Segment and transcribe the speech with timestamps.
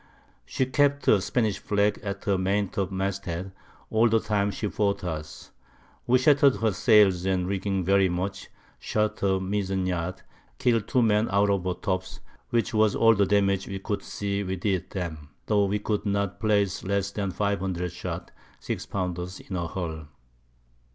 [0.47, 3.51] She kept a Spanish Flag at her Main top mast Head
[3.91, 5.51] all the time she fought us;
[6.07, 10.23] we shatter'd her Sails and Rigging very much, shot her Mizon yard,
[10.57, 12.19] kill'd two Men out of her Tops,
[12.49, 16.39] which was all the Damage we could see we did 'em; tho' we could not
[16.39, 20.07] place less than 500 Shot (6 Pounders) in her Hull.